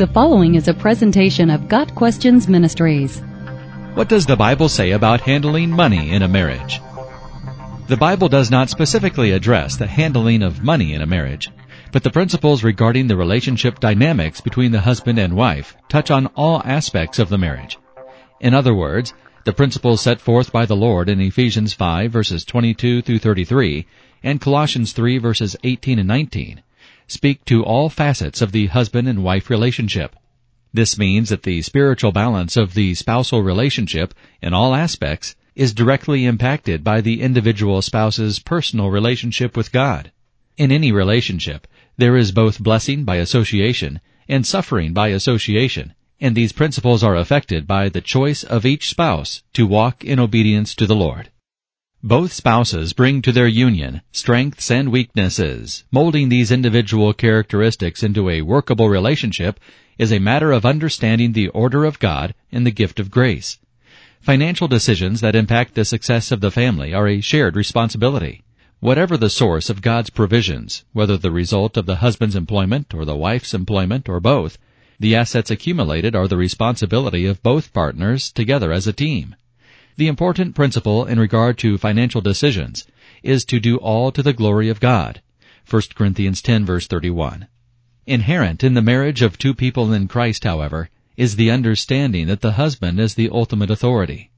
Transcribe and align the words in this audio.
The 0.00 0.06
following 0.06 0.54
is 0.54 0.66
a 0.66 0.72
presentation 0.72 1.50
of 1.50 1.68
Got 1.68 1.94
Questions 1.94 2.48
Ministries. 2.48 3.20
What 3.92 4.08
does 4.08 4.24
the 4.24 4.34
Bible 4.34 4.70
say 4.70 4.92
about 4.92 5.20
handling 5.20 5.68
money 5.68 6.12
in 6.12 6.22
a 6.22 6.26
marriage? 6.26 6.80
The 7.86 7.98
Bible 7.98 8.30
does 8.30 8.50
not 8.50 8.70
specifically 8.70 9.32
address 9.32 9.76
the 9.76 9.86
handling 9.86 10.42
of 10.42 10.64
money 10.64 10.94
in 10.94 11.02
a 11.02 11.06
marriage, 11.06 11.50
but 11.92 12.02
the 12.02 12.10
principles 12.10 12.64
regarding 12.64 13.08
the 13.08 13.16
relationship 13.18 13.78
dynamics 13.78 14.40
between 14.40 14.72
the 14.72 14.80
husband 14.80 15.18
and 15.18 15.36
wife 15.36 15.76
touch 15.90 16.10
on 16.10 16.28
all 16.28 16.62
aspects 16.64 17.18
of 17.18 17.28
the 17.28 17.36
marriage. 17.36 17.76
In 18.40 18.54
other 18.54 18.72
words, 18.72 19.12
the 19.44 19.52
principles 19.52 20.00
set 20.00 20.18
forth 20.18 20.50
by 20.50 20.64
the 20.64 20.76
Lord 20.76 21.10
in 21.10 21.20
Ephesians 21.20 21.74
5 21.74 22.10
verses 22.10 22.46
22 22.46 23.02
through 23.02 23.18
33 23.18 23.84
and 24.22 24.40
Colossians 24.40 24.94
3 24.94 25.18
verses 25.18 25.56
18 25.62 25.98
and 25.98 26.08
19 26.08 26.62
speak 27.10 27.44
to 27.44 27.64
all 27.64 27.88
facets 27.88 28.40
of 28.40 28.52
the 28.52 28.66
husband 28.68 29.08
and 29.08 29.24
wife 29.24 29.50
relationship. 29.50 30.14
This 30.72 30.96
means 30.96 31.30
that 31.30 31.42
the 31.42 31.60
spiritual 31.62 32.12
balance 32.12 32.56
of 32.56 32.74
the 32.74 32.94
spousal 32.94 33.42
relationship 33.42 34.14
in 34.40 34.54
all 34.54 34.76
aspects 34.76 35.34
is 35.56 35.74
directly 35.74 36.24
impacted 36.24 36.84
by 36.84 37.00
the 37.00 37.20
individual 37.20 37.82
spouse's 37.82 38.38
personal 38.38 38.90
relationship 38.90 39.56
with 39.56 39.72
God. 39.72 40.12
In 40.56 40.70
any 40.70 40.92
relationship, 40.92 41.66
there 41.96 42.16
is 42.16 42.30
both 42.30 42.62
blessing 42.62 43.02
by 43.02 43.16
association 43.16 44.00
and 44.28 44.46
suffering 44.46 44.92
by 44.92 45.08
association, 45.08 45.94
and 46.20 46.36
these 46.36 46.52
principles 46.52 47.02
are 47.02 47.16
affected 47.16 47.66
by 47.66 47.88
the 47.88 48.00
choice 48.00 48.44
of 48.44 48.64
each 48.64 48.88
spouse 48.88 49.42
to 49.54 49.66
walk 49.66 50.04
in 50.04 50.20
obedience 50.20 50.76
to 50.76 50.86
the 50.86 50.94
Lord. 50.94 51.30
Both 52.02 52.32
spouses 52.32 52.94
bring 52.94 53.20
to 53.20 53.30
their 53.30 53.46
union 53.46 54.00
strengths 54.10 54.70
and 54.70 54.90
weaknesses. 54.90 55.84
Molding 55.92 56.30
these 56.30 56.50
individual 56.50 57.12
characteristics 57.12 58.02
into 58.02 58.30
a 58.30 58.40
workable 58.40 58.88
relationship 58.88 59.60
is 59.98 60.10
a 60.10 60.18
matter 60.18 60.50
of 60.50 60.64
understanding 60.64 61.32
the 61.32 61.48
order 61.48 61.84
of 61.84 61.98
God 61.98 62.32
and 62.50 62.66
the 62.66 62.70
gift 62.70 63.00
of 63.00 63.10
grace. 63.10 63.58
Financial 64.22 64.66
decisions 64.66 65.20
that 65.20 65.36
impact 65.36 65.74
the 65.74 65.84
success 65.84 66.32
of 66.32 66.40
the 66.40 66.50
family 66.50 66.94
are 66.94 67.06
a 67.06 67.20
shared 67.20 67.54
responsibility. 67.54 68.44
Whatever 68.78 69.18
the 69.18 69.28
source 69.28 69.68
of 69.68 69.82
God's 69.82 70.08
provisions, 70.08 70.86
whether 70.94 71.18
the 71.18 71.30
result 71.30 71.76
of 71.76 71.84
the 71.84 71.96
husband's 71.96 72.34
employment 72.34 72.94
or 72.94 73.04
the 73.04 73.14
wife's 73.14 73.52
employment 73.52 74.08
or 74.08 74.20
both, 74.20 74.56
the 74.98 75.14
assets 75.14 75.50
accumulated 75.50 76.16
are 76.16 76.28
the 76.28 76.38
responsibility 76.38 77.26
of 77.26 77.42
both 77.42 77.74
partners 77.74 78.32
together 78.32 78.72
as 78.72 78.86
a 78.86 78.94
team. 78.94 79.36
The 80.00 80.08
important 80.08 80.54
principle 80.54 81.04
in 81.04 81.20
regard 81.20 81.58
to 81.58 81.76
financial 81.76 82.22
decisions 82.22 82.86
is 83.22 83.44
to 83.44 83.60
do 83.60 83.76
all 83.76 84.10
to 84.12 84.22
the 84.22 84.32
glory 84.32 84.70
of 84.70 84.80
God. 84.80 85.20
1 85.68 85.82
Corinthians 85.94 86.40
10 86.40 86.64
verse 86.64 86.86
31. 86.86 87.48
Inherent 88.06 88.64
in 88.64 88.72
the 88.72 88.80
marriage 88.80 89.20
of 89.20 89.36
two 89.36 89.52
people 89.52 89.92
in 89.92 90.08
Christ, 90.08 90.44
however, 90.44 90.88
is 91.18 91.36
the 91.36 91.50
understanding 91.50 92.28
that 92.28 92.40
the 92.40 92.52
husband 92.52 92.98
is 92.98 93.12
the 93.12 93.28
ultimate 93.28 93.70
authority. 93.70 94.30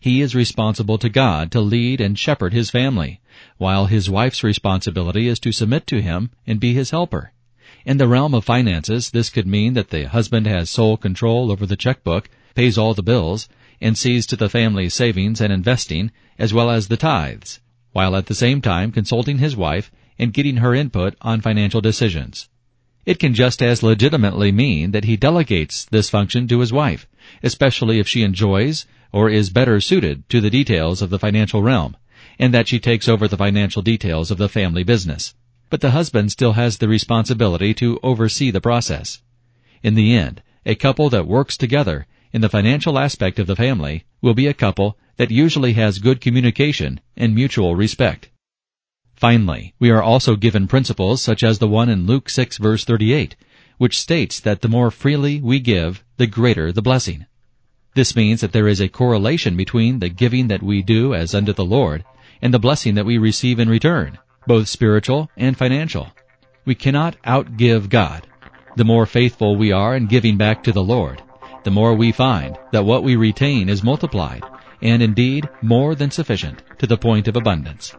He 0.00 0.22
is 0.22 0.34
responsible 0.34 0.96
to 0.96 1.10
God 1.10 1.52
to 1.52 1.60
lead 1.60 2.00
and 2.00 2.18
shepherd 2.18 2.54
his 2.54 2.70
family, 2.70 3.20
while 3.58 3.84
his 3.84 4.08
wife's 4.08 4.42
responsibility 4.42 5.28
is 5.28 5.38
to 5.40 5.52
submit 5.52 5.86
to 5.88 6.00
him 6.00 6.30
and 6.46 6.58
be 6.58 6.72
his 6.72 6.92
helper. 6.92 7.32
In 7.84 7.98
the 7.98 8.08
realm 8.08 8.32
of 8.32 8.46
finances, 8.46 9.10
this 9.10 9.28
could 9.28 9.46
mean 9.46 9.74
that 9.74 9.90
the 9.90 10.08
husband 10.08 10.46
has 10.46 10.70
sole 10.70 10.96
control 10.96 11.52
over 11.52 11.66
the 11.66 11.76
checkbook, 11.76 12.30
pays 12.54 12.78
all 12.78 12.94
the 12.94 13.02
bills, 13.02 13.50
and 13.80 13.96
sees 13.96 14.26
to 14.26 14.36
the 14.36 14.48
family's 14.48 14.94
savings 14.94 15.40
and 15.40 15.52
investing, 15.52 16.10
as 16.38 16.52
well 16.52 16.70
as 16.70 16.88
the 16.88 16.96
tithes, 16.96 17.60
while 17.92 18.14
at 18.14 18.26
the 18.26 18.34
same 18.34 18.60
time 18.60 18.92
consulting 18.92 19.38
his 19.38 19.56
wife 19.56 19.90
and 20.18 20.32
getting 20.34 20.58
her 20.58 20.74
input 20.74 21.14
on 21.22 21.40
financial 21.40 21.80
decisions. 21.80 22.48
It 23.06 23.18
can 23.18 23.32
just 23.32 23.62
as 23.62 23.82
legitimately 23.82 24.52
mean 24.52 24.90
that 24.90 25.04
he 25.04 25.16
delegates 25.16 25.86
this 25.86 26.10
function 26.10 26.46
to 26.48 26.60
his 26.60 26.72
wife, 26.72 27.06
especially 27.42 27.98
if 27.98 28.06
she 28.06 28.22
enjoys 28.22 28.86
or 29.12 29.30
is 29.30 29.50
better 29.50 29.80
suited 29.80 30.28
to 30.28 30.40
the 30.40 30.50
details 30.50 31.00
of 31.00 31.10
the 31.10 31.18
financial 31.18 31.62
realm, 31.62 31.96
and 32.38 32.52
that 32.52 32.68
she 32.68 32.78
takes 32.78 33.08
over 33.08 33.26
the 33.26 33.36
financial 33.36 33.82
details 33.82 34.30
of 34.30 34.38
the 34.38 34.48
family 34.48 34.82
business. 34.82 35.34
But 35.70 35.80
the 35.80 35.92
husband 35.92 36.30
still 36.30 36.52
has 36.52 36.78
the 36.78 36.88
responsibility 36.88 37.72
to 37.74 37.98
oversee 38.02 38.50
the 38.50 38.60
process. 38.60 39.22
In 39.82 39.94
the 39.94 40.14
end, 40.14 40.42
a 40.66 40.74
couple 40.74 41.08
that 41.10 41.26
works 41.26 41.56
together 41.56 42.06
in 42.32 42.40
the 42.40 42.48
financial 42.48 42.98
aspect 42.98 43.38
of 43.38 43.46
the 43.46 43.56
family 43.56 44.04
will 44.22 44.34
be 44.34 44.46
a 44.46 44.54
couple 44.54 44.96
that 45.16 45.30
usually 45.30 45.72
has 45.74 45.98
good 45.98 46.20
communication 46.20 47.00
and 47.16 47.34
mutual 47.34 47.74
respect. 47.74 48.30
Finally, 49.14 49.74
we 49.78 49.90
are 49.90 50.02
also 50.02 50.36
given 50.36 50.66
principles 50.66 51.20
such 51.20 51.42
as 51.42 51.58
the 51.58 51.68
one 51.68 51.88
in 51.88 52.06
Luke 52.06 52.30
6 52.30 52.56
verse 52.58 52.84
38, 52.84 53.36
which 53.78 53.98
states 53.98 54.40
that 54.40 54.62
the 54.62 54.68
more 54.68 54.90
freely 54.90 55.40
we 55.40 55.60
give, 55.60 56.04
the 56.16 56.26
greater 56.26 56.72
the 56.72 56.82
blessing. 56.82 57.26
This 57.94 58.14
means 58.14 58.40
that 58.40 58.52
there 58.52 58.68
is 58.68 58.80
a 58.80 58.88
correlation 58.88 59.56
between 59.56 59.98
the 59.98 60.08
giving 60.08 60.48
that 60.48 60.62
we 60.62 60.80
do 60.80 61.12
as 61.12 61.34
unto 61.34 61.52
the 61.52 61.64
Lord 61.64 62.04
and 62.40 62.54
the 62.54 62.58
blessing 62.58 62.94
that 62.94 63.04
we 63.04 63.18
receive 63.18 63.58
in 63.58 63.68
return, 63.68 64.18
both 64.46 64.68
spiritual 64.68 65.28
and 65.36 65.56
financial. 65.56 66.08
We 66.64 66.74
cannot 66.74 67.20
outgive 67.24 67.88
God. 67.88 68.26
The 68.76 68.84
more 68.84 69.06
faithful 69.06 69.56
we 69.56 69.72
are 69.72 69.96
in 69.96 70.06
giving 70.06 70.36
back 70.36 70.62
to 70.64 70.72
the 70.72 70.82
Lord, 70.82 71.20
the 71.64 71.70
more 71.70 71.94
we 71.94 72.12
find 72.12 72.58
that 72.72 72.84
what 72.84 73.02
we 73.02 73.16
retain 73.16 73.68
is 73.68 73.82
multiplied, 73.82 74.42
and 74.82 75.02
indeed 75.02 75.48
more 75.62 75.94
than 75.94 76.10
sufficient 76.10 76.62
to 76.78 76.86
the 76.86 76.96
point 76.96 77.28
of 77.28 77.36
abundance. 77.36 77.94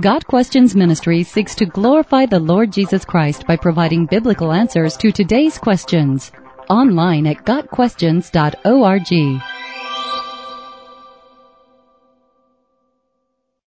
Got 0.00 0.26
Questions 0.26 0.74
Ministry 0.74 1.22
seeks 1.22 1.54
to 1.56 1.66
glorify 1.66 2.26
the 2.26 2.40
Lord 2.40 2.72
Jesus 2.72 3.04
Christ 3.04 3.46
by 3.46 3.56
providing 3.56 4.06
biblical 4.06 4.52
answers 4.52 4.96
to 4.96 5.12
today's 5.12 5.56
questions. 5.56 6.32
Online 6.68 7.28
at 7.28 7.44
GotQuestions.org. 7.44 9.53